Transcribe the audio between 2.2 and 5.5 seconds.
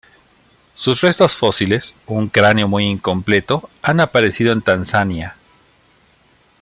cráneo muy incompleto, han aparecido en Tanzania.